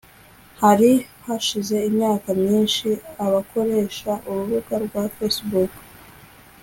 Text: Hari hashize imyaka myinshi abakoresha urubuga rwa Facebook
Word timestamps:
Hari 0.61 0.91
hashize 1.25 1.75
imyaka 1.89 2.27
myinshi 2.41 2.87
abakoresha 3.25 4.11
urubuga 4.29 4.75
rwa 4.85 5.03
Facebook 5.15 5.71